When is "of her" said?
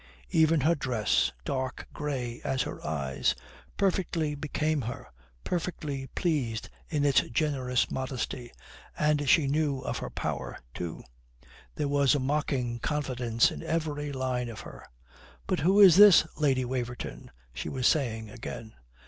9.81-10.09, 14.49-14.87